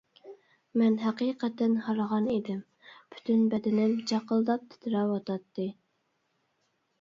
مەن 0.81 0.95
ھەقىقەتەن 1.01 1.75
ھارغان 1.87 2.29
ئىدىم، 2.35 2.61
پۈتۈن 3.17 3.43
بەدىنىم 3.53 3.93
جاقىلداپ 4.13 4.65
تىترەۋاتاتتى. 4.73 5.69